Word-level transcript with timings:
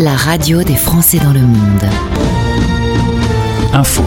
la 0.00 0.16
radio 0.16 0.62
des 0.62 0.76
Français 0.76 1.18
dans 1.18 1.34
le 1.34 1.42
monde. 1.42 1.84
Info. 3.74 4.02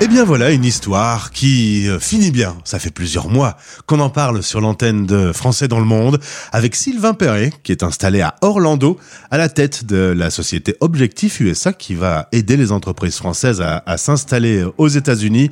Eh 0.00 0.08
bien 0.08 0.24
voilà 0.24 0.50
une 0.50 0.64
histoire 0.64 1.30
qui 1.30 1.88
euh, 1.88 2.00
finit 2.00 2.32
bien. 2.32 2.56
Ça 2.64 2.80
fait 2.80 2.90
plusieurs 2.90 3.28
mois 3.28 3.56
qu'on 3.86 4.00
en 4.00 4.10
parle 4.10 4.42
sur 4.42 4.60
l'antenne 4.60 5.06
de 5.06 5.32
Français 5.32 5.68
dans 5.68 5.78
le 5.78 5.84
monde 5.84 6.18
avec 6.50 6.74
Sylvain 6.74 7.14
Perret 7.14 7.52
qui 7.62 7.70
est 7.70 7.84
installé 7.84 8.20
à 8.22 8.34
Orlando 8.40 8.98
à 9.30 9.38
la 9.38 9.48
tête 9.48 9.84
de 9.84 10.12
la 10.16 10.30
société 10.30 10.74
Objectif 10.80 11.38
USA 11.38 11.72
qui 11.72 11.94
va 11.94 12.28
aider 12.32 12.56
les 12.56 12.72
entreprises 12.72 13.18
françaises 13.18 13.60
à, 13.60 13.84
à 13.86 13.98
s'installer 13.98 14.64
aux 14.78 14.88
États-Unis. 14.88 15.48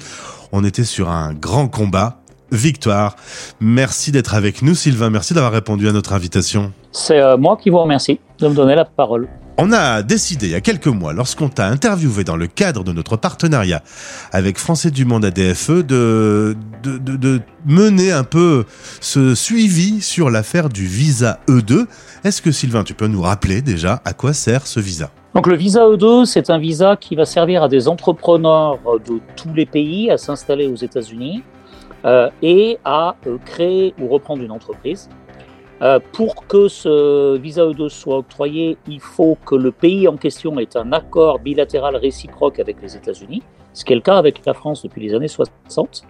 On 0.50 0.64
était 0.64 0.84
sur 0.84 1.08
un 1.08 1.34
grand 1.34 1.68
combat. 1.68 2.17
Victoire. 2.50 3.16
Merci 3.60 4.12
d'être 4.12 4.34
avec 4.34 4.62
nous 4.62 4.74
Sylvain. 4.74 5.10
Merci 5.10 5.34
d'avoir 5.34 5.52
répondu 5.52 5.88
à 5.88 5.92
notre 5.92 6.12
invitation. 6.12 6.72
C'est 6.92 7.20
euh, 7.20 7.36
moi 7.36 7.56
qui 7.56 7.70
vous 7.70 7.78
remercie 7.78 8.20
de 8.38 8.48
me 8.48 8.54
donner 8.54 8.74
la 8.74 8.84
parole. 8.84 9.28
On 9.60 9.72
a 9.72 10.02
décidé 10.02 10.46
il 10.46 10.52
y 10.52 10.54
a 10.54 10.60
quelques 10.60 10.86
mois, 10.86 11.12
lorsqu'on 11.12 11.48
t'a 11.48 11.66
interviewé 11.66 12.22
dans 12.22 12.36
le 12.36 12.46
cadre 12.46 12.84
de 12.84 12.92
notre 12.92 13.16
partenariat 13.16 13.82
avec 14.30 14.56
Français 14.56 14.92
du 14.92 15.04
Monde 15.04 15.24
ADFE, 15.24 15.82
de, 15.84 16.56
de, 16.84 16.96
de, 16.98 17.16
de 17.16 17.40
mener 17.66 18.12
un 18.12 18.22
peu 18.22 18.64
ce 19.00 19.34
suivi 19.34 20.00
sur 20.00 20.30
l'affaire 20.30 20.68
du 20.68 20.86
visa 20.86 21.40
E2. 21.48 21.86
Est-ce 22.22 22.40
que 22.40 22.52
Sylvain, 22.52 22.84
tu 22.84 22.94
peux 22.94 23.08
nous 23.08 23.20
rappeler 23.20 23.60
déjà 23.60 24.00
à 24.04 24.12
quoi 24.12 24.32
sert 24.32 24.64
ce 24.64 24.78
visa? 24.78 25.10
Donc 25.34 25.48
le 25.48 25.56
visa 25.56 25.80
E2, 25.80 26.24
c'est 26.24 26.50
un 26.50 26.58
visa 26.58 26.96
qui 26.96 27.16
va 27.16 27.24
servir 27.24 27.64
à 27.64 27.68
des 27.68 27.88
entrepreneurs 27.88 28.78
de 29.08 29.20
tous 29.34 29.52
les 29.54 29.66
pays 29.66 30.08
à 30.08 30.18
s'installer 30.18 30.68
aux 30.68 30.76
États-Unis 30.76 31.42
et 32.04 32.78
à 32.84 33.16
euh, 33.26 33.38
créer 33.44 33.94
ou 34.00 34.08
reprendre 34.08 34.42
une 34.42 34.52
entreprise. 34.52 35.08
Euh, 35.80 36.00
pour 36.12 36.46
que 36.46 36.66
ce 36.66 37.36
visa 37.36 37.64
E2 37.64 37.88
soit 37.88 38.18
octroyé, 38.18 38.76
il 38.88 39.00
faut 39.00 39.38
que 39.46 39.54
le 39.54 39.70
pays 39.70 40.08
en 40.08 40.16
question 40.16 40.58
ait 40.58 40.76
un 40.76 40.92
accord 40.92 41.38
bilatéral 41.38 41.94
réciproque 41.96 42.58
avec 42.58 42.82
les 42.82 42.96
États-Unis, 42.96 43.42
ce 43.72 43.84
qui 43.84 43.92
est 43.92 43.96
le 43.96 44.02
cas 44.02 44.16
avec 44.16 44.44
la 44.44 44.54
France 44.54 44.82
depuis 44.82 45.00
les 45.00 45.14
années 45.14 45.28
60. 45.28 46.02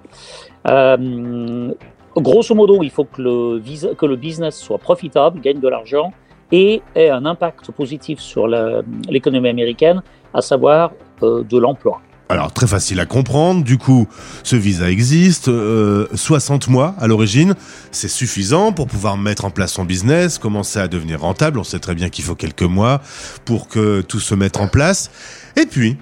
Euh, 0.68 1.74
grosso 2.16 2.54
modo, 2.54 2.82
il 2.82 2.90
faut 2.90 3.04
que 3.04 3.20
le, 3.20 4.16
business 4.16 4.58
soit 4.58 4.78
profitable, 4.78 5.40
gagne 5.40 5.60
de 5.60 5.68
l'argent 5.68 6.12
et 6.50 6.80
ait 6.94 7.10
un 7.10 7.26
impact 7.26 7.70
positif 7.72 8.20
sur 8.20 8.48
l'économie 8.48 9.50
américaine, 9.50 10.02
à 10.32 10.40
savoir 10.40 10.92
euh, 11.22 11.42
de 11.42 11.58
l'emploi. 11.58 12.00
Alors 12.30 12.52
très 12.52 12.66
facile 12.66 13.00
à 13.00 13.06
comprendre, 13.06 13.64
du 13.64 13.78
coup 13.78 14.06
ce 14.42 14.54
visa 14.54 14.90
existe, 14.90 15.48
euh, 15.48 16.06
60 16.14 16.68
mois 16.68 16.94
à 16.98 17.06
l'origine, 17.06 17.54
c'est 17.90 18.08
suffisant 18.08 18.72
pour 18.72 18.86
pouvoir 18.86 19.16
mettre 19.16 19.46
en 19.46 19.50
place 19.50 19.72
son 19.72 19.86
business, 19.86 20.36
commencer 20.36 20.78
à 20.78 20.88
devenir 20.88 21.22
rentable, 21.22 21.58
on 21.58 21.64
sait 21.64 21.78
très 21.78 21.94
bien 21.94 22.10
qu'il 22.10 22.24
faut 22.24 22.34
quelques 22.34 22.62
mois 22.62 23.00
pour 23.46 23.66
que 23.66 24.02
tout 24.02 24.20
se 24.20 24.34
mette 24.34 24.58
en 24.58 24.68
place. 24.68 25.10
Et 25.56 25.64
puis, 25.64 25.96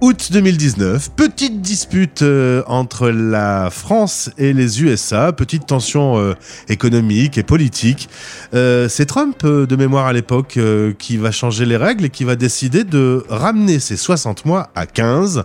août 0.00 0.30
2019, 0.32 1.10
petite 1.14 1.60
dispute 1.60 2.22
euh, 2.22 2.62
entre 2.66 3.10
la 3.10 3.68
France 3.70 4.30
et 4.38 4.52
les 4.52 4.82
USA, 4.82 5.32
petite 5.32 5.66
tension 5.66 6.18
euh, 6.18 6.34
économique 6.68 7.36
et 7.36 7.42
politique. 7.42 8.08
Euh, 8.54 8.88
c'est 8.88 9.04
Trump, 9.04 9.44
de 9.44 9.76
mémoire 9.76 10.06
à 10.06 10.12
l'époque, 10.12 10.58
qui 10.98 11.16
va 11.16 11.30
changer 11.30 11.66
les 11.66 11.76
règles 11.76 12.06
et 12.06 12.10
qui 12.10 12.24
va 12.24 12.36
décider 12.36 12.84
de 12.84 13.24
ramener 13.28 13.78
ces 13.78 13.96
60 13.96 14.46
mois 14.46 14.70
à 14.74 14.86
15. 14.86 15.44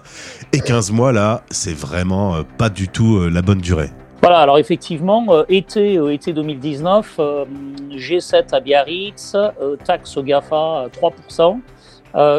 Et 0.53 0.59
15 0.59 0.91
mois, 0.91 1.11
là, 1.11 1.43
c'est 1.49 1.75
vraiment 1.75 2.43
pas 2.57 2.69
du 2.69 2.87
tout 2.87 3.27
la 3.29 3.41
bonne 3.41 3.59
durée. 3.59 3.89
Voilà, 4.25 4.39
alors 4.39 4.57
effectivement, 4.57 5.45
été, 5.47 5.99
été 6.11 6.33
2019, 6.33 7.15
euh, 7.19 7.45
G7 7.91 8.55
à 8.55 8.59
Biarritz, 8.59 9.35
taxe 9.85 10.17
GAFA 10.17 10.55
à 10.55 10.87
3%, 10.87 11.11
euh, 11.39 11.53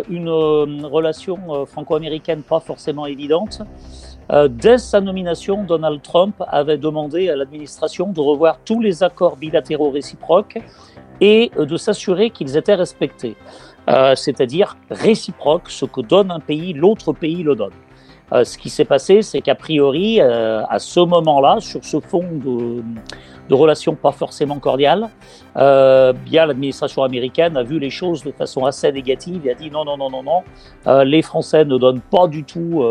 une 0.09 0.29
euh, 0.29 0.87
relation 0.87 1.39
euh, 1.51 1.67
franco-américaine 1.67 2.43
pas 2.43 2.61
forcément 2.61 3.07
évidente. 3.07 3.63
Euh, 4.33 4.49
dès 4.49 4.79
sa 4.79 5.01
nomination, 5.01 5.63
Donald 5.63 6.03
Trump 6.03 6.43
avait 6.49 6.79
demandé 6.79 7.29
à 7.31 7.37
l'administration 7.37 8.13
de 8.13 8.21
revoir 8.21 8.59
tous 8.65 8.81
les 8.81 9.03
accords 9.03 9.37
bilatéraux 9.37 9.91
réciproques 9.91 10.59
et 11.21 11.51
euh, 11.57 11.65
de 11.65 11.77
s'assurer 11.77 12.31
qu'ils 12.31 12.57
étaient 12.57 12.75
respectés. 12.75 13.37
Euh, 13.89 14.15
C'est-à-dire 14.17 14.77
réciproque, 14.91 15.71
ce 15.71 15.85
que 15.85 16.01
donne 16.01 16.31
un 16.31 16.41
pays, 16.41 16.73
l'autre 16.73 17.13
pays 17.13 17.43
le 17.43 17.55
donne. 17.55 17.73
Euh, 18.33 18.43
ce 18.45 18.59
qui 18.59 18.71
s'est 18.71 18.85
passé, 18.85 19.23
c'est 19.23 19.41
qu'a 19.41 19.55
priori, 19.55 20.21
euh, 20.21 20.63
à 20.69 20.79
ce 20.81 20.99
moment-là, 21.01 21.59
sur 21.61 21.85
ce 21.85 22.01
fond 22.01 22.25
de, 22.33 22.83
de 23.49 23.55
relations 23.55 23.95
pas 23.95 24.11
forcément 24.11 24.59
cordiales, 24.59 25.09
euh, 25.57 26.13
bien 26.13 26.45
l'administration 26.47 27.05
américaine 27.05 27.57
a 27.57 27.63
vu 27.63 27.79
les 27.79 27.91
choses 27.91 28.25
de 28.25 28.33
façon 28.33 28.65
assez 28.65 28.91
négative 28.91 29.43
et 29.47 29.53
a 29.53 29.55
dit 29.55 29.71
non, 29.71 29.85
non, 29.85 29.97
non, 29.97 30.11
non, 30.11 30.25
non, 30.25 31.05
les 31.05 31.23
Français 31.23 31.65
ne 31.65 31.79
donnent 31.79 32.01
pas 32.01 32.27
du 32.27 32.43
tout 32.43 32.83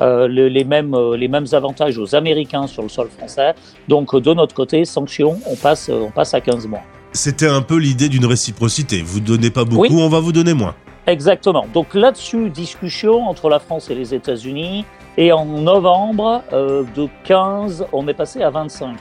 le- 0.00 0.48
les, 0.48 0.64
mêmes, 0.64 0.96
les 1.14 1.28
mêmes 1.28 1.46
avantages 1.52 1.96
aux 1.98 2.14
Américains 2.16 2.66
sur 2.66 2.82
le 2.82 2.88
sol 2.88 3.08
français. 3.16 3.54
Donc, 3.86 4.16
de 4.16 4.34
notre 4.34 4.54
côté, 4.56 4.84
sanction, 4.84 5.38
on 5.48 5.54
passe, 5.54 5.88
on 5.88 6.10
passe 6.10 6.34
à 6.34 6.40
15 6.40 6.66
mois. 6.66 6.82
C'était 7.12 7.46
un 7.48 7.62
peu 7.62 7.76
l'idée 7.76 8.08
d'une 8.08 8.26
réciprocité. 8.26 9.02
Vous 9.04 9.20
donnez 9.20 9.50
pas 9.50 9.64
beaucoup, 9.64 9.82
Oui. 9.82 9.90
on 9.92 10.08
va 10.08 10.18
vous 10.18 10.32
donner 10.32 10.54
moins. 10.54 10.74
Exactement. 11.06 11.66
Donc 11.72 11.94
là-dessus, 11.94 12.50
discussion 12.50 13.28
entre 13.28 13.48
la 13.48 13.58
France 13.58 13.90
et 13.90 13.94
les 13.94 14.14
États-Unis. 14.14 14.84
Et 15.18 15.30
en 15.32 15.44
novembre, 15.44 16.42
euh, 16.52 16.84
de 16.94 17.08
15, 17.24 17.86
on 17.92 18.08
est 18.08 18.14
passé 18.14 18.42
à 18.42 18.50
25. 18.50 18.96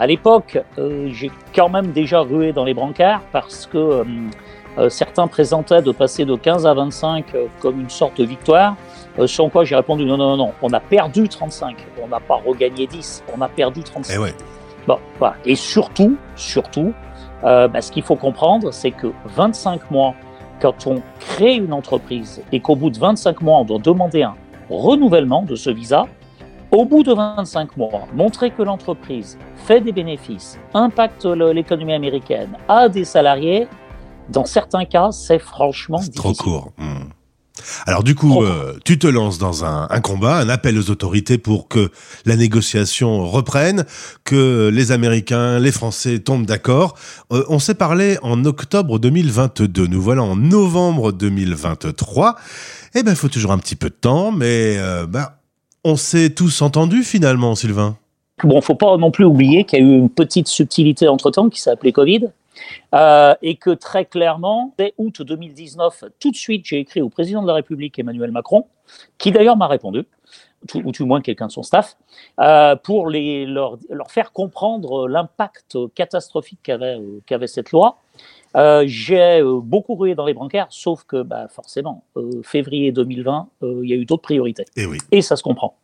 À 0.00 0.06
l'époque, 0.06 0.58
euh, 0.78 1.08
j'ai 1.12 1.30
quand 1.54 1.68
même 1.68 1.92
déjà 1.92 2.20
rué 2.20 2.54
dans 2.54 2.64
les 2.64 2.72
brancards 2.72 3.20
parce 3.32 3.66
que 3.66 4.02
euh, 4.78 4.88
certains 4.88 5.26
présentaient 5.26 5.82
de 5.82 5.92
passer 5.92 6.24
de 6.24 6.36
15 6.36 6.66
à 6.66 6.72
25 6.72 7.34
euh, 7.34 7.46
comme 7.60 7.80
une 7.80 7.90
sorte 7.90 8.18
de 8.18 8.24
victoire. 8.24 8.76
Sur 9.26 9.50
quoi 9.50 9.64
j'ai 9.64 9.76
répondu 9.76 10.06
non, 10.06 10.16
non, 10.16 10.36
non, 10.36 10.46
non, 10.46 10.52
on 10.62 10.72
a 10.72 10.80
perdu 10.80 11.28
35. 11.28 11.76
On 12.02 12.08
n'a 12.08 12.20
pas 12.20 12.36
regagné 12.36 12.86
10, 12.86 13.24
on 13.36 13.42
a 13.42 13.48
perdu 13.48 13.82
35. 13.82 14.14
Eh 14.14 14.18
ouais. 14.18 14.34
Bon, 14.86 14.98
voilà. 15.18 15.36
Et 15.44 15.54
surtout, 15.54 16.16
surtout, 16.34 16.94
bah, 17.42 17.68
ce 17.82 17.92
qu'il 17.92 18.02
faut 18.02 18.16
comprendre, 18.16 18.72
c'est 18.72 18.92
que 18.92 19.08
25 19.26 19.90
mois, 19.90 20.14
quand 20.60 20.86
on 20.86 21.02
crée 21.18 21.54
une 21.56 21.72
entreprise 21.72 22.42
et 22.52 22.60
qu'au 22.60 22.76
bout 22.76 22.90
de 22.90 22.98
25 22.98 23.40
mois, 23.40 23.58
on 23.58 23.64
doit 23.64 23.78
demander 23.78 24.22
un 24.22 24.34
renouvellement 24.68 25.42
de 25.42 25.56
ce 25.56 25.70
visa, 25.70 26.06
au 26.70 26.84
bout 26.84 27.02
de 27.02 27.12
25 27.12 27.76
mois, 27.76 28.06
montrer 28.14 28.50
que 28.50 28.62
l'entreprise 28.62 29.38
fait 29.56 29.80
des 29.80 29.92
bénéfices, 29.92 30.58
impacte 30.74 31.24
l'économie 31.24 31.94
américaine, 31.94 32.50
a 32.68 32.88
des 32.88 33.04
salariés, 33.04 33.66
dans 34.28 34.44
certains 34.44 34.84
cas, 34.84 35.10
c'est 35.10 35.40
franchement 35.40 35.98
C'est 35.98 36.10
difficile. 36.12 36.36
trop 36.36 36.50
court. 36.50 36.72
Hmm. 36.78 36.89
Alors 37.86 38.02
du 38.02 38.14
coup, 38.14 38.30
Trop 38.30 38.44
euh, 38.44 38.78
tu 38.84 38.98
te 38.98 39.06
lances 39.06 39.38
dans 39.38 39.64
un, 39.64 39.86
un 39.90 40.00
combat, 40.00 40.36
un 40.36 40.48
appel 40.48 40.78
aux 40.78 40.90
autorités 40.90 41.38
pour 41.38 41.68
que 41.68 41.90
la 42.26 42.36
négociation 42.36 43.26
reprenne, 43.26 43.84
que 44.24 44.68
les 44.68 44.92
Américains, 44.92 45.58
les 45.58 45.72
Français 45.72 46.18
tombent 46.18 46.46
d'accord. 46.46 46.96
Euh, 47.32 47.44
on 47.48 47.58
s'est 47.58 47.74
parlé 47.74 48.18
en 48.22 48.44
octobre 48.44 48.98
2022. 48.98 49.86
Nous 49.86 50.02
voilà 50.02 50.22
en 50.22 50.36
novembre 50.36 51.12
2023. 51.12 52.36
Eh 52.94 53.02
ben, 53.02 53.12
il 53.12 53.16
faut 53.16 53.28
toujours 53.28 53.52
un 53.52 53.58
petit 53.58 53.76
peu 53.76 53.88
de 53.88 53.94
temps, 53.94 54.32
mais 54.32 54.76
euh, 54.78 55.06
ben, 55.06 55.28
on 55.84 55.96
s'est 55.96 56.30
tous 56.30 56.62
entendus 56.62 57.04
finalement, 57.04 57.54
Sylvain. 57.54 57.96
Bon, 58.42 58.60
faut 58.60 58.74
pas 58.74 58.96
non 58.96 59.10
plus 59.10 59.24
oublier 59.24 59.64
qu'il 59.64 59.78
y 59.78 59.82
a 59.82 59.84
eu 59.84 59.98
une 59.98 60.10
petite 60.10 60.48
subtilité 60.48 61.08
entre-temps 61.08 61.50
qui 61.50 61.60
s'est 61.60 61.70
appelée 61.70 61.92
Covid. 61.92 62.28
Euh, 62.94 63.34
et 63.42 63.56
que 63.56 63.70
très 63.70 64.04
clairement, 64.04 64.74
dès 64.78 64.94
août 64.98 65.22
2019, 65.22 66.04
tout 66.18 66.30
de 66.30 66.36
suite, 66.36 66.66
j'ai 66.66 66.78
écrit 66.78 67.00
au 67.00 67.08
président 67.08 67.42
de 67.42 67.46
la 67.46 67.54
République, 67.54 67.98
Emmanuel 67.98 68.32
Macron, 68.32 68.66
qui 69.18 69.30
d'ailleurs 69.30 69.56
m'a 69.56 69.68
répondu, 69.68 70.04
tout- 70.68 70.82
ou 70.84 70.92
tout 70.92 71.06
moins 71.06 71.20
quelqu'un 71.20 71.46
de 71.46 71.52
son 71.52 71.62
staff, 71.62 71.96
euh, 72.40 72.76
pour 72.76 73.08
les, 73.08 73.46
leur, 73.46 73.78
leur 73.88 74.10
faire 74.10 74.32
comprendre 74.32 75.08
l'impact 75.08 75.78
catastrophique 75.94 76.60
qu'avait 76.62 76.98
euh, 76.98 77.46
cette 77.46 77.70
loi. 77.70 77.98
Euh, 78.56 78.82
j'ai 78.86 79.40
beaucoup 79.62 79.94
rué 79.94 80.16
dans 80.16 80.26
les 80.26 80.34
brancards, 80.34 80.66
sauf 80.70 81.04
que 81.04 81.22
bah, 81.22 81.46
forcément, 81.48 82.02
février 82.42 82.90
2020, 82.90 83.48
euh, 83.62 83.80
il 83.84 83.88
y 83.90 83.92
a 83.92 83.96
eu 83.96 84.04
d'autres 84.04 84.22
priorités. 84.22 84.64
Eh 84.76 84.86
oui. 84.86 84.98
Et 85.12 85.22
ça 85.22 85.36
se 85.36 85.42
comprend. 85.44 85.76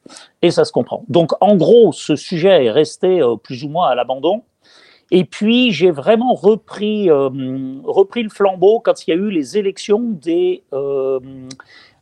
Et 0.43 0.51
ça 0.51 0.65
se 0.65 0.73
comprend. 0.73 1.05
Donc, 1.09 1.31
en 1.41 1.55
gros, 1.55 1.93
ce 1.93 2.17
sujet 2.17 2.65
est 2.65 2.71
resté 2.73 3.23
plus 3.45 3.63
ou 3.63 3.69
moins 3.69 3.89
à 3.89 3.95
l'abandon. 3.95 4.43
Et 5.11 5.25
puis, 5.25 5.71
j'ai 5.71 5.91
vraiment 5.91 6.35
repris, 6.35 7.09
euh, 7.11 7.29
repris 7.85 8.23
le 8.23 8.29
flambeau 8.29 8.81
quand 8.81 9.07
il 9.07 9.11
y 9.11 9.13
a 9.13 9.17
eu 9.17 9.31
les 9.31 9.57
élections 9.57 10.01
des 10.01 10.65
euh, 10.73 11.21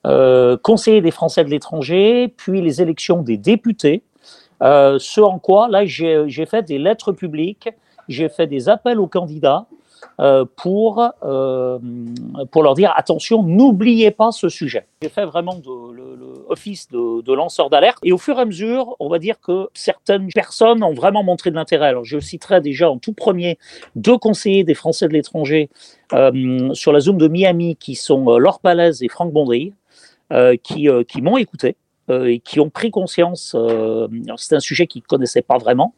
euh, 0.06 0.56
conseillers 0.56 1.02
des 1.02 1.10
Français 1.10 1.44
de 1.44 1.50
l'étranger, 1.50 2.28
puis 2.28 2.62
les 2.62 2.80
élections 2.80 3.22
des 3.22 3.36
députés. 3.36 4.02
Ce 4.60 5.20
en 5.20 5.38
quoi, 5.38 5.68
là, 5.68 5.84
j'ai 5.84 6.46
fait 6.46 6.62
des 6.62 6.78
lettres 6.78 7.12
publiques, 7.12 7.68
j'ai 8.08 8.30
fait 8.30 8.46
des 8.46 8.70
appels 8.70 8.98
aux 8.98 9.06
candidats 9.06 9.66
euh, 10.20 10.44
pour, 10.56 11.02
euh, 11.22 11.78
pour 12.50 12.62
leur 12.62 12.74
dire 12.74 12.92
attention, 12.96 13.42
n'oubliez 13.42 14.10
pas 14.10 14.30
ce 14.32 14.48
sujet. 14.48 14.86
J'ai 15.02 15.08
fait 15.08 15.24
vraiment 15.24 15.54
de, 15.54 15.92
le, 15.92 16.44
office 16.48 16.88
de, 16.90 17.32
lanceur 17.32 17.70
d'alerte 17.70 17.98
et 18.02 18.12
au 18.12 18.18
fur 18.18 18.38
et 18.38 18.42
à 18.42 18.44
mesure, 18.44 18.96
on 19.00 19.08
va 19.08 19.18
dire 19.18 19.40
que 19.40 19.68
certaines 19.74 20.28
personnes 20.28 20.84
ont 20.84 20.94
vraiment 20.94 21.24
montré 21.24 21.50
de 21.50 21.56
l'intérêt. 21.56 21.88
Alors 21.88 22.04
je 22.04 22.18
citerai 22.18 22.60
déjà 22.60 22.90
en 22.90 22.98
tout 22.98 23.12
premier 23.12 23.58
deux 23.96 24.18
conseillers 24.18 24.64
des 24.64 24.74
Français 24.74 25.08
de 25.08 25.12
l'étranger 25.12 25.68
euh, 26.12 26.72
sur 26.74 26.92
la 26.92 27.00
Zoom 27.00 27.18
de 27.18 27.28
Miami 27.28 27.76
qui 27.76 27.94
sont 27.94 28.38
Laure 28.38 28.60
Palaise 28.60 29.02
et 29.02 29.08
Franck 29.08 29.32
Bondry, 29.32 29.72
qui, 30.62 30.88
qui 31.08 31.22
m'ont 31.22 31.36
écouté. 31.36 31.76
et 32.10 32.40
qui 32.40 32.60
ont 32.60 32.70
pris 32.70 32.90
conscience, 32.90 33.54
euh, 33.56 34.08
c'est 34.36 34.56
un 34.56 34.60
sujet 34.60 34.86
qu'ils 34.86 35.02
ne 35.02 35.06
connaissaient 35.06 35.42
pas 35.42 35.58
vraiment, 35.58 35.94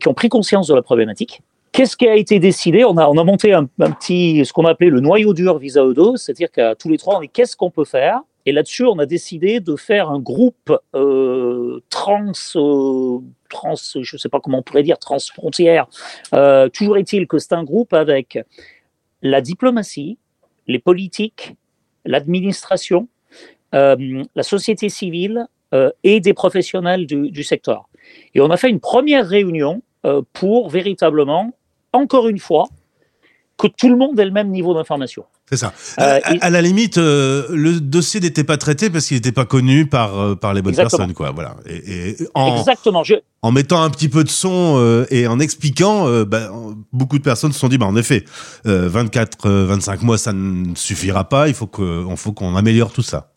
qui 0.00 0.08
ont 0.08 0.14
pris 0.14 0.28
conscience 0.28 0.66
de 0.66 0.74
la 0.74 0.82
problématique. 0.82 1.42
Qu'est-ce 1.76 1.94
qui 1.94 2.08
a 2.08 2.16
été 2.16 2.38
décidé? 2.38 2.86
On 2.86 2.96
a, 2.96 3.06
on 3.06 3.18
a 3.18 3.22
monté 3.22 3.52
un, 3.52 3.66
petit, 3.66 4.42
ce 4.46 4.52
qu'on 4.54 4.64
a 4.64 4.70
appelé 4.70 4.88
le 4.88 5.00
noyau 5.00 5.34
dur 5.34 5.58
Visa 5.58 5.84
Odo, 5.84 6.16
c'est-à-dire 6.16 6.50
qu'à 6.50 6.74
tous 6.74 6.88
les 6.88 6.96
trois, 6.96 7.18
on 7.18 7.20
dit 7.20 7.28
qu'est-ce 7.28 7.54
qu'on 7.54 7.70
peut 7.70 7.84
faire? 7.84 8.22
Et 8.46 8.52
là-dessus, 8.52 8.86
on 8.86 8.98
a 8.98 9.04
décidé 9.04 9.60
de 9.60 9.76
faire 9.76 10.08
un 10.08 10.18
groupe 10.18 10.72
euh, 10.94 11.82
trans, 11.90 12.32
euh, 12.54 13.18
trans, 13.50 13.74
je 13.76 13.98
ne 13.98 14.18
sais 14.18 14.30
pas 14.30 14.40
comment 14.40 14.60
on 14.60 14.62
pourrait 14.62 14.84
dire, 14.84 14.98
transfrontière. 14.98 15.86
Euh, 16.32 16.70
toujours 16.70 16.96
est-il 16.96 17.26
que 17.26 17.36
c'est 17.36 17.52
un 17.52 17.62
groupe 17.62 17.92
avec 17.92 18.38
la 19.20 19.42
diplomatie, 19.42 20.16
les 20.66 20.78
politiques, 20.78 21.56
l'administration, 22.06 23.06
la 23.74 24.42
société 24.42 24.88
civile 24.88 25.46
et 26.02 26.20
des 26.20 26.32
professionnels 26.32 27.06
du, 27.06 27.42
secteur. 27.42 27.90
Et 28.34 28.40
on 28.40 28.48
a 28.48 28.56
fait 28.56 28.70
une 28.70 28.80
première 28.80 29.28
réunion 29.28 29.82
pour 30.32 30.70
véritablement, 30.70 31.52
encore 31.96 32.28
une 32.28 32.38
fois, 32.38 32.68
que 33.58 33.66
tout 33.68 33.88
le 33.88 33.96
monde 33.96 34.18
ait 34.20 34.24
le 34.24 34.30
même 34.30 34.50
niveau 34.50 34.74
d'information. 34.74 35.24
C'est 35.48 35.56
ça. 35.56 35.72
Euh, 36.00 36.18
à, 36.24 36.46
à 36.46 36.50
la 36.50 36.60
limite, 36.60 36.98
euh, 36.98 37.46
le 37.50 37.80
dossier 37.80 38.20
n'était 38.20 38.44
pas 38.44 38.56
traité 38.56 38.90
parce 38.90 39.06
qu'il 39.06 39.16
n'était 39.16 39.32
pas 39.32 39.44
connu 39.44 39.86
par, 39.86 40.18
euh, 40.18 40.34
par 40.34 40.52
les 40.54 40.60
bonnes 40.60 40.72
Exactement. 40.72 40.98
personnes, 40.98 41.14
quoi. 41.14 41.30
Voilà. 41.30 41.56
Et, 41.66 42.10
et 42.10 42.16
en, 42.34 42.58
Exactement. 42.58 43.04
Je, 43.04 43.14
en 43.42 43.52
mettant 43.52 43.80
un 43.82 43.90
petit 43.90 44.08
peu 44.08 44.24
de 44.24 44.28
son 44.28 44.76
euh, 44.78 45.06
et 45.10 45.28
en 45.28 45.38
expliquant, 45.38 46.24
bah, 46.24 46.50
beaucoup 46.92 47.16
de 47.16 47.22
personnes 47.22 47.52
se 47.52 47.60
sont 47.60 47.68
dit, 47.68 47.78
bah, 47.78 47.86
en 47.86 47.96
effet, 47.96 48.24
euh, 48.66 48.88
24, 48.88 49.48
euh, 49.48 49.66
25 49.66 50.02
mois, 50.02 50.18
ça 50.18 50.32
ne 50.32 50.74
suffira 50.74 51.28
pas. 51.28 51.48
Il 51.48 51.54
faut 51.54 51.66
qu'on 51.68 52.56
améliore 52.56 52.92
tout 52.92 53.02
ça. 53.02 53.30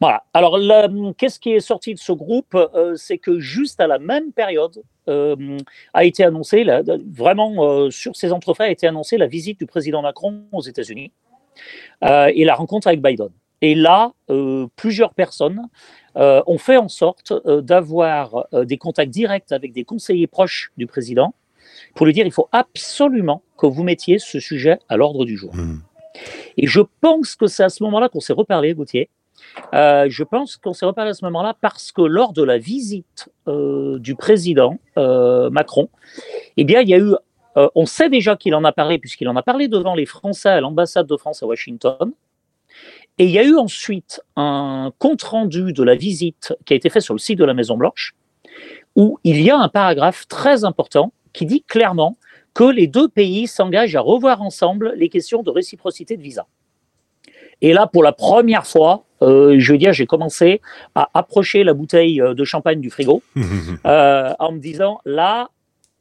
Voilà. 0.00 0.24
Alors, 0.34 0.58
la- 0.58 0.88
qu'est-ce 1.16 1.40
qui 1.40 1.52
est 1.52 1.60
sorti 1.60 1.94
de 1.94 1.98
ce 1.98 2.12
groupe 2.12 2.54
Euh, 2.54 2.94
C'est 2.96 3.18
que 3.18 3.38
juste 3.40 3.80
à 3.80 3.86
la 3.86 3.98
même 3.98 4.32
période 4.32 4.82
euh, 5.08 5.56
a 5.94 6.04
été 6.04 6.24
annoncé, 6.24 6.64
la- 6.64 6.82
vraiment 7.10 7.64
euh, 7.64 7.90
sur 7.90 8.14
ces 8.16 8.32
entrefaits, 8.32 8.66
a 8.66 8.70
été 8.70 8.86
annoncée 8.86 9.16
la 9.16 9.26
visite 9.26 9.58
du 9.58 9.66
président 9.66 10.02
Macron 10.02 10.42
aux 10.52 10.62
États-Unis 10.62 11.12
et 12.02 12.44
la 12.44 12.54
rencontre 12.54 12.88
avec 12.88 13.00
Biden. 13.00 13.30
Et 13.62 13.74
là, 13.74 14.12
plusieurs 14.76 15.14
personnes 15.14 15.62
ont 16.14 16.58
fait 16.58 16.76
en 16.76 16.88
sorte 16.88 17.32
d'avoir 17.62 18.46
des 18.52 18.76
contacts 18.76 19.10
directs 19.10 19.50
avec 19.52 19.72
des 19.72 19.84
conseillers 19.84 20.26
proches 20.26 20.70
du 20.76 20.86
président 20.86 21.32
pour 21.94 22.04
lui 22.04 22.12
dire 22.12 22.26
il 22.26 22.32
faut 22.32 22.48
absolument 22.52 23.42
que 23.56 23.66
vous 23.66 23.82
mettiez 23.84 24.18
ce 24.18 24.38
sujet 24.40 24.78
à 24.90 24.98
l'ordre 24.98 25.24
du 25.24 25.36
jour. 25.38 25.54
Hmm. 25.54 25.78
Et 26.58 26.66
je 26.66 26.80
pense 27.00 27.34
que 27.36 27.46
c'est 27.46 27.64
à 27.64 27.68
ce 27.70 27.82
moment-là 27.84 28.08
qu'on 28.10 28.20
s'est 28.20 28.32
reparlé, 28.34 28.74
Gauthier. 28.74 29.08
Euh, 29.74 30.06
je 30.08 30.22
pense 30.22 30.56
qu'on 30.56 30.72
s'est 30.72 30.86
reparlé 30.86 31.10
à 31.10 31.14
ce 31.14 31.24
moment-là 31.24 31.56
parce 31.60 31.92
que 31.92 32.02
lors 32.02 32.32
de 32.32 32.42
la 32.42 32.58
visite 32.58 33.28
euh, 33.48 33.98
du 33.98 34.14
président 34.14 34.78
euh, 34.96 35.50
Macron, 35.50 35.88
eh 36.56 36.64
bien, 36.64 36.80
il 36.80 36.88
y 36.88 36.94
a 36.94 36.98
eu. 36.98 37.14
on 37.74 37.86
sait 37.86 38.08
déjà 38.08 38.36
qu'il 38.36 38.54
en 38.54 38.64
a 38.64 38.72
parlé, 38.72 38.98
puisqu'il 38.98 39.28
en 39.28 39.36
a 39.36 39.42
parlé 39.42 39.68
devant 39.68 39.94
les 39.94 40.06
Français 40.06 40.50
à 40.50 40.60
l'ambassade 40.60 41.06
de 41.06 41.16
France 41.16 41.42
à 41.42 41.46
Washington. 41.46 42.12
Et 43.18 43.24
il 43.24 43.30
y 43.30 43.38
a 43.38 43.44
eu 43.44 43.56
ensuite 43.56 44.20
un 44.36 44.92
compte-rendu 44.98 45.72
de 45.72 45.82
la 45.82 45.94
visite 45.94 46.54
qui 46.66 46.74
a 46.74 46.76
été 46.76 46.90
fait 46.90 47.00
sur 47.00 47.14
le 47.14 47.18
site 47.18 47.38
de 47.38 47.44
la 47.44 47.54
Maison-Blanche, 47.54 48.14
où 48.94 49.18
il 49.24 49.40
y 49.40 49.50
a 49.50 49.56
un 49.56 49.68
paragraphe 49.68 50.28
très 50.28 50.64
important 50.64 51.12
qui 51.32 51.46
dit 51.46 51.62
clairement 51.62 52.18
que 52.52 52.64
les 52.64 52.86
deux 52.86 53.08
pays 53.08 53.46
s'engagent 53.46 53.96
à 53.96 54.00
revoir 54.00 54.42
ensemble 54.42 54.92
les 54.96 55.08
questions 55.08 55.42
de 55.42 55.50
réciprocité 55.50 56.16
de 56.16 56.22
visa. 56.22 56.46
Et 57.62 57.72
là, 57.72 57.86
pour 57.86 58.02
la 58.02 58.12
première 58.12 58.66
fois, 58.66 59.05
euh, 59.26 59.56
je 59.58 59.72
veux 59.72 59.78
dire, 59.78 59.92
j'ai 59.92 60.06
commencé 60.06 60.60
à 60.94 61.10
approcher 61.12 61.64
la 61.64 61.74
bouteille 61.74 62.20
euh, 62.20 62.34
de 62.34 62.44
champagne 62.44 62.80
du 62.80 62.90
frigo 62.90 63.22
euh, 63.86 64.32
en 64.38 64.52
me 64.52 64.58
disant, 64.58 65.00
là, 65.04 65.50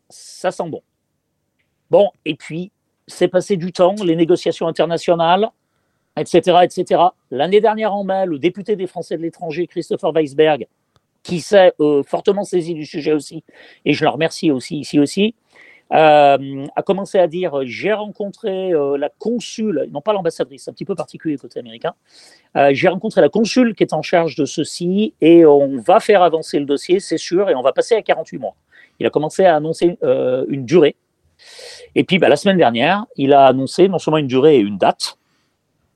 ça 0.10 0.52
sent 0.52 0.70
bon. 0.70 0.82
Bon, 1.90 2.12
et 2.24 2.36
puis, 2.36 2.72
c'est 3.08 3.28
passé 3.28 3.58
du 3.58 3.72
temps, 3.72 3.96
les 4.04 4.16
négociations 4.16 4.68
internationales, 4.68 5.50
etc., 6.18 6.60
etc. 6.64 7.02
L'année 7.32 7.62
dernière 7.62 7.94
en 7.94 8.04
mai, 8.04 8.26
le 8.26 8.40
député 8.40 8.76
des 8.76 8.88
Français 8.88 9.18
de 9.18 9.22
l'étranger, 9.22 9.68
Christopher 9.68 10.12
Weisberg, 10.12 10.68
qui 11.24 11.42
s'est 11.42 11.74
euh, 11.80 12.04
fortement 12.04 12.44
saisi 12.44 12.76
du 12.76 12.86
sujet 12.86 13.12
aussi, 13.12 13.44
et 13.84 13.94
je 13.94 14.04
le 14.04 14.10
remercie 14.10 14.52
aussi 14.52 14.78
ici 14.78 15.00
aussi, 15.00 15.34
euh, 15.94 16.66
a 16.76 16.82
commencé 16.82 17.20
à 17.20 17.28
dire 17.28 17.60
j'ai 17.64 17.94
rencontré 17.94 18.74
euh, 18.74 18.98
la 18.98 19.10
consul, 19.10 19.88
non 19.92 20.02
pas 20.02 20.14
l'ambassadrice, 20.14 20.64
c'est 20.64 20.72
un 20.72 20.74
petit 20.74 20.86
peu 20.86 20.96
particulier 20.96 21.38
côté 21.38 21.60
américain. 21.60 21.94
Euh, 22.58 22.72
j'ai 22.74 22.88
rencontré 22.88 23.22
la 23.22 23.30
consul 23.30 23.76
qui 23.76 23.84
est 23.84 23.94
en 23.94 24.02
charge 24.02 24.36
de 24.36 24.46
ceci 24.46 25.14
et 25.22 25.46
on 25.46 25.78
va 25.78 26.00
faire 26.00 26.24
avancer 26.24 26.60
le 26.60 26.66
dossier, 26.66 27.00
c'est 27.00 27.18
sûr, 27.18 27.50
et 27.50 27.56
on 27.56 27.62
va 27.62 27.74
passer 27.74 27.96
à 27.96 28.02
48 28.02 28.38
mois. 28.40 28.56
Il 29.00 29.06
a 29.06 29.10
commencé 29.10 29.46
à 29.46 29.56
annoncer 29.56 29.98
euh, 30.04 30.46
une 30.48 30.66
durée. 30.66 30.96
Et 31.96 32.04
puis 32.04 32.18
bah, 32.18 32.30
la 32.30 32.38
semaine 32.38 32.58
dernière, 32.58 33.06
il 33.18 33.34
a 33.34 33.46
annoncé 33.46 33.88
non 33.88 34.00
seulement 34.00 34.18
une 34.18 34.28
durée 34.28 34.56
et 34.56 34.60
une 34.60 34.78
date. 34.78 35.18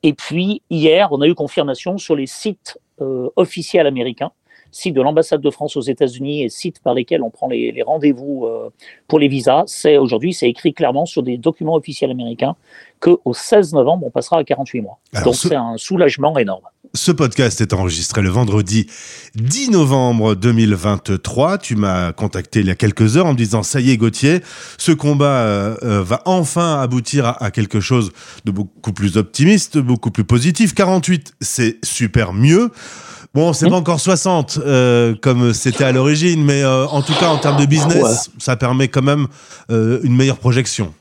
Et 0.03 0.13
puis 0.13 0.61
hier, 0.69 1.09
on 1.11 1.21
a 1.21 1.27
eu 1.27 1.33
confirmation 1.33 1.97
sur 1.97 2.15
les 2.15 2.27
sites 2.27 2.77
euh, 3.01 3.29
officiels 3.37 3.87
américains 3.87 4.31
sites 4.71 4.93
de 4.95 5.01
l'ambassade 5.01 5.41
de 5.41 5.49
France 5.49 5.75
aux 5.77 5.81
États-Unis 5.81 6.43
et 6.43 6.49
sites 6.49 6.79
par 6.83 6.93
lesquels 6.93 7.21
on 7.23 7.29
prend 7.29 7.47
les, 7.47 7.71
les 7.71 7.81
rendez-vous 7.83 8.45
euh, 8.45 8.69
pour 9.07 9.19
les 9.19 9.27
visas, 9.27 9.63
c'est 9.67 9.97
aujourd'hui 9.97 10.33
c'est 10.33 10.49
écrit 10.49 10.73
clairement 10.73 11.05
sur 11.05 11.23
des 11.23 11.37
documents 11.37 11.75
officiels 11.75 12.11
américains 12.11 12.55
que 12.99 13.11
au 13.25 13.33
16 13.33 13.73
novembre 13.73 14.05
on 14.07 14.11
passera 14.11 14.37
à 14.39 14.43
48 14.43 14.81
mois. 14.81 14.99
Alors, 15.13 15.25
Donc 15.25 15.35
ce- 15.35 15.47
c'est 15.49 15.55
un 15.55 15.75
soulagement 15.77 16.37
énorme. 16.37 16.63
Ce 16.95 17.11
podcast 17.11 17.61
est 17.61 17.71
enregistré 17.73 18.21
le 18.23 18.29
vendredi 18.29 18.87
10 19.35 19.69
novembre 19.71 20.33
2023. 20.33 21.57
Tu 21.59 21.75
m'as 21.75 22.11
contacté 22.13 22.61
il 22.61 22.65
y 22.67 22.71
a 22.71 22.75
quelques 22.75 23.15
heures 23.15 23.27
en 23.27 23.33
me 23.33 23.37
disant 23.37 23.61
ça 23.63 23.79
y 23.79 23.91
est 23.91 23.97
Gauthier, 23.97 24.41
ce 24.77 24.91
combat 24.91 25.25
euh, 25.43 25.75
euh, 25.83 26.01
va 26.03 26.21
enfin 26.25 26.79
aboutir 26.81 27.25
à, 27.25 27.43
à 27.43 27.51
quelque 27.51 27.79
chose 27.79 28.11
de 28.45 28.51
beaucoup 28.51 28.91
plus 28.93 29.17
optimiste, 29.17 29.77
beaucoup 29.77 30.09
plus 30.11 30.23
positif. 30.23 30.73
48, 30.73 31.33
c'est 31.41 31.77
super 31.85 32.33
mieux. 32.33 32.71
Bon, 33.33 33.53
c'est 33.53 33.65
Mhm. 33.65 33.71
pas 33.71 33.77
encore 33.77 33.99
60 33.99 34.57
euh, 34.65 35.13
comme 35.21 35.53
c'était 35.53 35.83
à 35.83 35.91
l'origine, 35.91 36.43
mais 36.43 36.63
euh, 36.63 36.87
en 36.87 37.01
tout 37.01 37.13
cas 37.19 37.29
en 37.29 37.37
termes 37.37 37.59
de 37.59 37.65
business, 37.67 38.31
ça 38.39 38.55
permet 38.55 38.87
quand 38.87 39.03
même 39.03 39.27
euh, 39.69 39.99
une 40.03 40.15
meilleure 40.15 40.37
projection. 40.39 40.93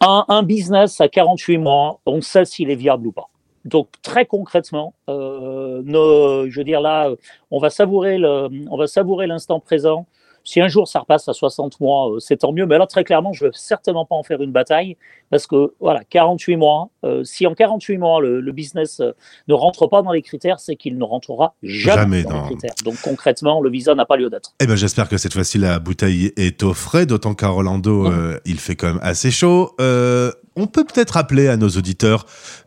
Un, 0.00 0.24
un 0.28 0.42
business 0.42 1.00
à 1.00 1.08
48 1.08 1.58
mois, 1.58 2.00
on 2.06 2.20
sait 2.22 2.44
s'il 2.46 2.70
est 2.70 2.74
viable 2.74 3.06
ou 3.08 3.12
pas. 3.12 3.28
Donc 3.66 3.88
très 4.02 4.24
concrètement, 4.26 4.94
euh, 5.08 5.82
nos- 5.84 6.48
je 6.50 6.56
veux 6.58 6.64
dire 6.64 6.80
là, 6.80 7.10
on 7.50 7.58
va 7.60 7.70
savourer 7.70 8.18
le, 8.18 8.48
on 8.70 8.76
va 8.76 8.86
savourer 8.86 9.26
l'instant 9.26 9.60
présent. 9.60 10.06
Si 10.44 10.60
un 10.60 10.68
jour 10.68 10.86
ça 10.86 11.00
repasse 11.00 11.28
à 11.28 11.32
60 11.32 11.80
mois, 11.80 12.10
euh, 12.12 12.20
c'est 12.20 12.38
tant 12.38 12.52
mieux. 12.52 12.66
Mais 12.66 12.78
là, 12.78 12.86
très 12.86 13.02
clairement, 13.02 13.32
je 13.32 13.44
ne 13.44 13.48
veux 13.48 13.52
certainement 13.54 14.04
pas 14.04 14.14
en 14.14 14.22
faire 14.22 14.42
une 14.42 14.52
bataille 14.52 14.96
parce 15.30 15.46
que 15.46 15.72
voilà, 15.80 16.02
48 16.08 16.56
mois. 16.56 16.90
euh, 17.04 17.24
si 17.24 17.46
en 17.46 17.54
48 17.54 17.98
mois 17.98 18.20
le, 18.20 18.40
le 18.40 18.52
business 18.52 19.00
euh, 19.00 19.12
ne 19.48 19.54
rentre 19.54 19.86
pas 19.86 20.02
dans 20.02 20.12
les 20.12 20.22
critères, 20.22 20.60
c'est 20.60 20.76
qu'il 20.76 20.96
ne 20.98 21.04
rentrera 21.04 21.54
jamais, 21.62 21.94
Jamais 21.94 22.22
dans, 22.24 22.42
les 22.42 22.50
critères. 22.50 22.74
Donc 22.84 22.96
concrètement, 23.02 23.60
le 23.60 23.70
visa 23.70 23.94
n'a 23.94 24.04
pas 24.04 24.16
lieu 24.16 24.30
d'être. 24.30 24.52
Eh 24.60 24.66
ben, 24.66 24.76
j'espère 24.76 25.08
que 25.08 25.16
cette 25.16 25.32
fois-ci 25.32 25.58
la 25.58 25.78
bouteille 25.78 26.32
est 26.36 26.62
au 26.62 26.74
frais, 26.74 27.06
d'autant 27.06 27.34
qu'à 27.34 27.50
Orlando, 27.50 28.06
euh, 28.06 28.38
il 28.44 28.58
fait 28.60 28.76
quand 28.76 28.88
même 28.88 29.00
assez 29.02 29.30
chaud. 29.30 29.74
Euh, 29.80 30.30
on 30.56 30.66
peut 30.66 30.84
peut-être 30.84 31.12
rappeler 31.12 31.48
à 31.48 31.56
nos 31.56 31.68
auditeurs 31.68 32.26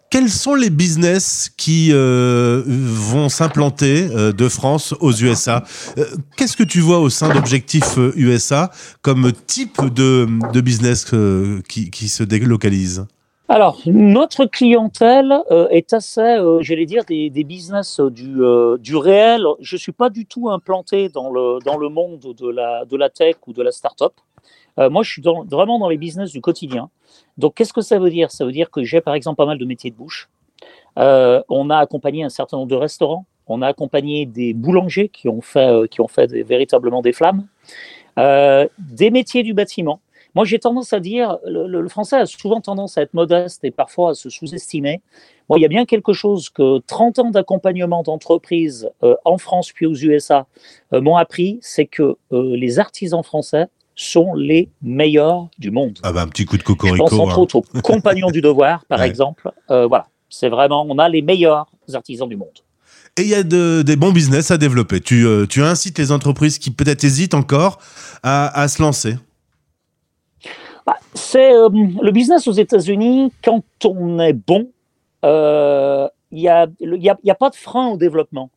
quels 0.10 0.30
sont 0.30 0.56
les 0.56 0.70
business 0.70 1.50
qui 1.58 1.90
euh, 1.92 2.64
vont 2.66 3.30
s'implanter 3.30 4.08
euh, 4.12 4.32
de 4.32 4.48
France 4.48 4.94
aux 5.02 5.12
USA. 5.12 5.64
Euh, 5.98 6.06
Qu'est-ce 6.38 6.56
que 6.56 6.64
tu 6.64 6.80
vois 6.80 7.00
au 7.00 7.10
sein 7.10 7.34
d'Objectif 7.34 7.98
USA 8.16 8.72
comme 9.02 9.32
type 9.34 9.94
de, 9.94 10.28
business 10.62 11.06
qui, 11.68 12.08
se 12.08 12.24
délocalise? 12.24 13.06
Alors, 13.50 13.80
notre 13.86 14.46
clientèle 14.46 15.34
est 15.72 15.94
assez, 15.94 16.38
j'allais 16.62 16.86
dire, 16.86 17.06
des, 17.06 17.30
business 17.44 18.00
du, 18.00 18.96
réel. 18.96 19.44
Je 19.62 19.76
ne 19.76 19.80
suis 19.80 19.92
pas 19.92 20.10
du 20.10 20.26
tout 20.26 20.50
implanté 20.50 21.10
dans 21.10 21.32
le, 21.32 21.60
dans 21.64 21.78
le 21.78 21.90
monde 21.90 22.34
de 22.38 22.50
la, 22.50 22.86
de 22.86 22.98
la 22.98 23.10
tech 23.10 23.36
ou 23.48 23.54
de 23.54 23.62
la 23.62 23.72
start-up. 23.72 24.14
Euh, 24.80 24.90
moi, 24.90 25.04
je 25.04 25.12
suis 25.12 25.22
dans- 25.22 25.44
vraiment 25.44 25.80
dans 25.80 25.90
les 25.90 25.98
business 25.98 26.32
du 26.32 26.42
quotidien. 26.42 26.90
Donc, 27.38 27.56
qu'est-ce 27.56 27.74
que 27.74 27.82
ça 27.82 27.98
veut 28.00 28.10
dire? 28.10 28.32
Ça 28.32 28.46
veut 28.46 28.52
dire 28.52 28.70
que 28.70 28.84
j'ai, 28.84 29.02
par 29.02 29.14
exemple, 29.16 29.38
pas 29.38 29.46
mal 29.46 29.58
de 29.58 29.66
métiers 29.66 29.92
de 29.92 29.96
bouche. 29.96 30.30
Euh, 31.00 31.42
on 31.50 31.70
a 31.70 31.78
accompagné 31.78 32.24
un 32.24 32.30
certain 32.30 32.58
nombre 32.58 32.70
de 32.70 32.76
restaurants. 32.76 33.26
On 33.48 33.62
a 33.62 33.68
accompagné 33.68 34.26
des 34.26 34.54
boulangers 34.54 35.10
qui 35.10 35.30
ont 35.30 35.42
fait, 35.42 35.68
euh, 35.68 35.88
qui 35.88 36.02
ont 36.02 36.08
fait 36.08 36.28
des- 36.28 36.44
véritablement 36.44 37.02
des 37.02 37.14
flammes. 37.14 37.48
Des 38.18 39.12
métiers 39.12 39.44
du 39.44 39.54
bâtiment. 39.54 40.00
moi, 40.36 40.46
j'ai 40.46 40.60
tendance 40.60 40.94
à 40.94 41.00
dire, 41.00 41.38
le, 41.46 41.66
le, 41.68 41.88
français 41.88 42.16
a 42.18 42.26
souvent 42.28 42.62
tendance 42.62 42.98
à 42.98 43.02
être 43.02 43.16
modeste 43.16 43.64
et 43.64 43.72
parfois 43.72 44.12
à 44.12 44.14
se 44.14 44.30
sous-estimer. 44.30 45.02
Bon, 45.50 45.56
il 45.56 45.62
y 45.62 45.66
a 45.66 45.68
bien 45.68 45.86
quelque 45.86 46.14
chose 46.14 46.50
que 46.52 46.78
30 46.86 47.18
ans 47.18 47.32
d'accompagnement 47.32 48.04
d'entreprise 48.04 48.88
euh, 49.04 49.16
en 49.26 49.40
France 49.40 49.72
puis 49.72 49.88
aux 49.88 49.96
USA 49.96 50.46
m'ont 50.92 51.16
appris, 51.16 51.58
c'est 51.62 51.88
que 51.88 52.18
les 52.32 52.78
artisans 52.78 53.24
français 53.24 53.66
sont 54.00 54.36
les 54.36 54.70
meilleurs 54.84 55.50
du 55.58 55.72
monde. 55.72 55.98
Ah 56.04 56.14
bah 56.14 56.22
un 56.22 56.28
petit 56.28 56.46
coup 56.46 56.56
de 56.58 56.64
cocorico. 56.64 56.96
Je 57.08 57.10
pense 57.10 57.20
entre 57.20 57.40
hein. 57.40 57.42
autres 57.42 57.56
aux 57.58 57.82
compagnons 57.82 58.30
du 58.30 58.42
devoir, 58.42 58.86
par 58.86 59.00
Ouais. 59.02 59.08
exemple. 59.10 59.52
Euh, 59.72 59.88
voilà, 59.88 60.06
c'est 60.30 60.50
vraiment, 60.50 60.86
on 60.88 61.00
a 61.00 61.10
les 61.10 61.24
meilleurs 61.24 61.66
artisans 61.94 62.30
du 62.30 62.38
monde. 62.38 62.50
Et 63.18 63.24
il 63.24 63.28
y 63.30 63.34
a 63.34 63.42
de- 63.42 63.82
des 63.82 63.96
bons 63.96 64.12
business 64.12 64.52
à 64.52 64.58
développer. 64.60 65.02
Tu, 65.02 65.26
euh, 65.26 65.48
tu 65.48 65.64
incites 65.64 65.98
les 65.98 66.12
entreprises 66.12 66.60
qui 66.60 66.70
peut-être 66.70 67.04
hésitent 67.04 67.34
encore 67.34 67.80
à, 68.22 68.62
à 68.62 68.68
se 68.68 68.80
lancer. 68.84 69.16
Bah, 70.86 70.98
c'est 71.16 71.52
euh, 71.54 71.68
le 71.70 72.12
business 72.12 72.48
aux 72.48 72.52
États-Unis, 72.54 73.34
quand 73.44 73.64
on 73.86 74.20
est 74.20 74.34
bon, 74.34 74.70
il 75.24 76.40
n'y 76.40 76.48
a, 76.48 76.68
y 76.80 77.10
a, 77.10 77.18
il 77.24 77.28
y 77.28 77.32
a 77.32 77.36
pas 77.36 77.50
de 77.50 77.56
frein 77.56 77.88
au 77.88 77.98
développement. 77.98 78.52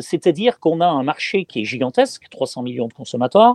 C'est-à-dire 0.00 0.58
qu'on 0.60 0.80
a 0.80 0.86
un 0.86 1.02
marché 1.04 1.44
qui 1.44 1.60
est 1.60 1.64
gigantesque, 1.64 2.24
300 2.30 2.62
millions 2.62 2.88
de 2.88 2.92
consommateurs, 2.92 3.54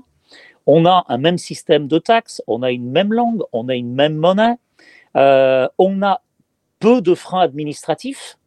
on 0.66 0.86
a 0.86 1.06
un 1.10 1.18
même 1.18 1.38
système 1.38 1.88
de 1.88 1.98
taxes, 1.98 2.42
on 2.48 2.64
a 2.64 2.72
une 2.72 2.90
même 2.90 3.14
langue, 3.14 3.42
on 3.52 3.70
a 3.70 3.76
une 3.76 3.94
même 3.94 4.16
monnaie, 4.16 4.56
euh, 5.16 5.68
on 5.78 6.02
a 6.02 6.22
peu 6.80 7.02
de 7.02 7.14
freins 7.14 7.42
administratifs, 7.42 8.38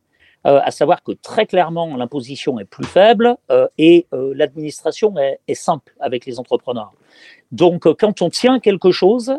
euh, 0.46 0.60
à 0.62 0.70
savoir 0.70 1.02
que 1.02 1.12
très 1.12 1.46
clairement 1.46 1.96
l'imposition 1.96 2.58
est 2.58 2.64
plus 2.64 2.84
faible 2.84 3.36
euh, 3.50 3.66
et 3.78 4.06
l'administration 4.12 5.14
est, 5.18 5.54
simple 5.54 5.94
avec 6.00 6.26
les 6.26 6.38
entrepreneurs. 6.38 6.92
Donc, 7.52 7.86
quand 7.98 8.22
on 8.22 8.30
tient 8.30 8.58
quelque 8.58 8.90
chose, 8.90 9.32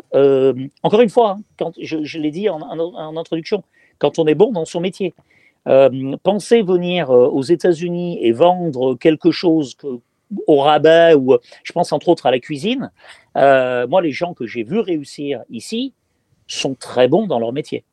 encore 0.82 1.00
une 1.00 1.10
fois, 1.10 1.32
hein, 1.32 1.42
quand, 1.58 1.72
je, 1.80 2.18
l'ai 2.18 2.30
dit 2.30 2.48
en, 2.48 3.16
introduction, 3.16 3.62
quand 3.98 4.18
on 4.18 4.26
est 4.26 4.34
bon 4.34 4.52
dans 4.52 4.64
son 4.64 4.80
métier, 4.80 5.14
penser 6.22 6.62
venir 6.62 7.10
aux 7.10 7.42
États-Unis 7.42 8.18
et 8.22 8.32
vendre 8.32 8.94
quelque 8.94 9.30
chose 9.30 9.74
que- 9.74 10.00
au 10.46 10.60
rabais, 10.60 11.14
ou 11.14 11.36
je 11.62 11.72
pense 11.72 11.92
entre 11.92 12.08
autres 12.08 12.26
à 12.26 12.30
la 12.30 12.38
cuisine, 12.38 12.90
euh, 13.36 13.86
moi, 13.86 14.02
les 14.02 14.12
gens 14.12 14.34
que 14.34 14.46
j'ai 14.46 14.64
vus 14.64 14.80
réussir 14.80 15.42
ici 15.50 15.92
sont 16.46 16.74
très 16.74 17.08
bons 17.08 17.26
dans 17.26 17.38
leur 17.38 17.52
métier. 17.52 17.84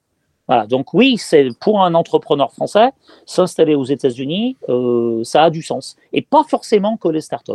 Voilà, 0.47 0.67
donc 0.67 0.93
oui, 0.93 1.17
c'est 1.17 1.49
pour 1.59 1.81
un 1.81 1.93
entrepreneur 1.95 2.51
français, 2.51 2.91
s'installer 3.25 3.75
aux 3.75 3.85
États-Unis, 3.85 4.57
euh, 4.67 5.23
ça 5.23 5.43
a 5.43 5.49
du 5.49 5.61
sens. 5.61 5.95
Et 6.11 6.21
pas 6.21 6.43
forcément 6.43 6.97
que 6.97 7.07
les 7.07 7.21
startups. 7.21 7.53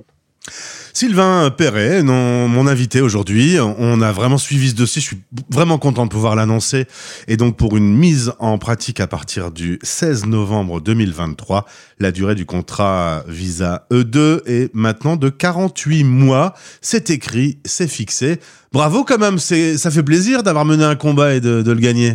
Sylvain 0.95 1.50
Perret, 1.50 2.02
non, 2.02 2.49
mon 2.49 2.66
invité 2.66 3.00
aujourd'hui, 3.00 3.57
on 3.61 4.00
a 4.00 4.11
vraiment 4.11 4.38
suivi 4.38 4.71
ce 4.71 4.75
dossier. 4.75 5.00
Je 5.00 5.07
suis 5.09 5.23
vraiment 5.50 5.78
content 5.78 6.04
de 6.07 6.11
pouvoir 6.11 6.35
l'annoncer. 6.35 6.87
Et 7.28 7.37
donc, 7.37 7.57
pour 7.57 7.76
une 7.76 7.97
mise 7.97 8.33
en 8.40 8.59
pratique 8.59 8.99
à 8.99 9.07
partir 9.07 9.52
du 9.52 9.78
16 9.83 10.26
novembre 10.26 10.80
2023, 10.80 11.66
la 12.00 12.11
durée 12.11 12.35
du 12.35 12.47
contrat 12.47 13.23
Visa 13.28 13.87
E2 13.92 14.42
est 14.47 14.75
maintenant 14.75 15.16
de 15.16 15.28
48 15.28 16.02
mois. 16.04 16.54
C'est 16.80 17.11
écrit, 17.11 17.59
c'est 17.64 17.88
fixé. 17.88 18.40
Bravo 18.73 19.04
quand 19.04 19.18
même, 19.18 19.38
ça 19.38 19.90
fait 19.90 20.02
plaisir 20.02 20.42
d'avoir 20.42 20.64
mené 20.64 20.85
un 20.85 20.97
combat 20.97 21.35
et 21.35 21.40
de, 21.40 21.62
de 21.62 21.73
le 21.73 21.80
gagner. 21.80 22.14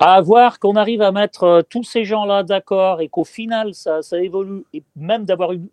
À 0.00 0.20
voir 0.20 0.60
qu'on 0.60 0.76
arrive 0.76 1.02
à 1.02 1.10
mettre 1.10 1.42
euh, 1.42 1.62
tous 1.68 1.82
ces 1.82 2.04
gens-là 2.04 2.44
d'accord 2.44 3.00
et 3.00 3.08
qu'au 3.08 3.24
final, 3.24 3.74
ça, 3.74 4.00
ça 4.00 4.20
évolue, 4.22 4.62
et 4.72 4.84
même 4.94 5.24
d'avoir 5.24 5.50
une- 5.52 5.66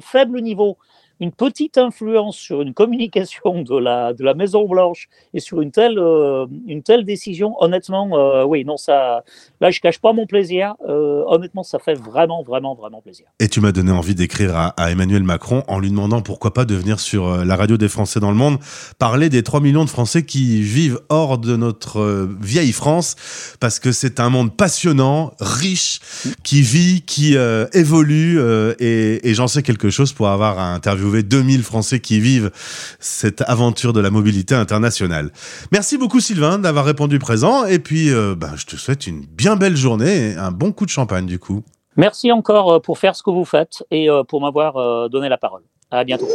faible 0.00 0.40
niveau, 0.40 0.78
une 1.20 1.32
petite 1.32 1.76
influence 1.76 2.36
sur 2.36 2.62
une 2.62 2.72
communication 2.72 3.62
de 3.62 3.76
la, 3.76 4.34
Maison-Blanche 4.34 5.08
et 5.34 5.40
sur 5.40 5.60
une 5.60 5.70
telle, 5.70 5.98
euh, 5.98 6.46
une 6.66 6.82
telle 6.82 7.04
décision, 7.04 7.54
honnêtement, 7.60 8.08
euh, 8.14 8.44
oui, 8.44 8.64
non, 8.64 8.78
ça, 8.78 9.22
là, 9.60 9.70
je 9.70 9.80
cache 9.80 9.98
pas 9.98 10.14
mon 10.14 10.26
plaisir. 10.26 10.74
Euh, 10.88 11.22
honnêtement, 11.26 11.62
ça 11.62 11.78
fait 11.78 11.94
vraiment, 11.94 12.42
vraiment, 12.42 12.74
vraiment 12.74 13.02
plaisir. 13.02 13.26
Et 13.38 13.48
tu 13.48 13.60
m'as 13.60 13.72
donné 13.72 13.92
envie 13.92 14.14
d'écrire 14.14 14.56
à, 14.56 14.90
Emmanuel 14.90 15.22
Macron 15.22 15.62
en 15.68 15.78
lui 15.78 15.90
demandant 15.90 16.22
pourquoi 16.22 16.54
pas 16.54 16.64
de 16.64 16.74
venir 16.74 17.00
sur 17.00 17.44
la 17.44 17.56
radio 17.56 17.76
des 17.76 17.88
Français 17.88 18.18
dans 18.18 18.30
le 18.30 18.36
monde 18.36 18.58
parler 18.98 19.28
des 19.28 19.42
3 19.42 19.60
millions 19.60 19.84
de 19.84 19.90
Français 19.90 20.24
qui 20.24 20.62
vivent 20.62 21.00
hors 21.10 21.38
de 21.38 21.56
notre 21.56 22.28
vieille 22.40 22.72
France 22.72 23.56
parce 23.60 23.78
que 23.78 23.92
c'est 23.92 24.20
un 24.20 24.30
monde 24.30 24.56
passionnant, 24.56 25.32
riche, 25.38 26.00
qui 26.42 26.62
vit, 26.62 27.02
qui 27.02 27.36
évolue 27.72 28.40
et, 28.78 29.28
et 29.28 29.34
j'en 29.34 29.48
sais 29.48 29.62
quelque 29.62 29.90
chose 29.90 30.12
pour 30.12 30.28
avoir 30.28 30.58
interviewé 30.58 31.09
2000 31.18 31.62
Français 31.62 32.00
qui 32.00 32.20
vivent 32.20 32.50
cette 32.98 33.42
aventure 33.42 33.92
de 33.92 34.00
la 34.00 34.10
mobilité 34.10 34.54
internationale. 34.54 35.30
Merci 35.72 35.98
beaucoup 35.98 36.20
Sylvain 36.20 36.58
d'avoir 36.58 36.84
répondu 36.84 37.18
présent 37.18 37.64
et 37.66 37.78
puis 37.78 38.10
euh, 38.10 38.34
ben, 38.34 38.52
je 38.56 38.66
te 38.66 38.76
souhaite 38.76 39.06
une 39.06 39.24
bien 39.26 39.56
belle 39.56 39.76
journée 39.76 40.30
et 40.30 40.36
un 40.36 40.50
bon 40.50 40.72
coup 40.72 40.84
de 40.84 40.90
champagne 40.90 41.26
du 41.26 41.38
coup. 41.38 41.62
Merci 41.96 42.32
encore 42.32 42.72
euh, 42.72 42.78
pour 42.80 42.98
faire 42.98 43.14
ce 43.14 43.22
que 43.22 43.30
vous 43.30 43.44
faites 43.44 43.84
et 43.90 44.08
euh, 44.08 44.22
pour 44.24 44.40
m'avoir 44.40 45.08
donné 45.10 45.28
la 45.28 45.38
parole. 45.38 45.62
À 45.90 46.04
bientôt. 46.04 46.28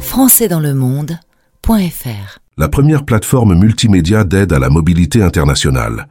Français 0.00 0.48
dans 0.48 0.60
le 0.60 0.74
monde.fr 0.74 2.42
la 2.58 2.68
première 2.68 3.06
plateforme 3.06 3.54
multimédia 3.54 4.24
d'aide 4.24 4.52
à 4.52 4.58
la 4.58 4.68
mobilité 4.68 5.22
internationale. 5.22 6.06